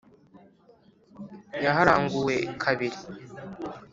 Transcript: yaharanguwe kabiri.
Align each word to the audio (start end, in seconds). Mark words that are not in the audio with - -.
yaharanguwe 1.63 2.35
kabiri. 2.61 2.97